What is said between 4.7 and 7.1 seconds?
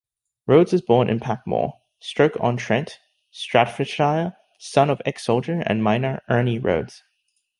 of ex-soldier and miner Ernie Rhodes.